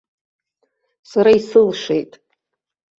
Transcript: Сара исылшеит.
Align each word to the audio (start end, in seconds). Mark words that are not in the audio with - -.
Сара 1.09 1.31
исылшеит. 1.39 2.11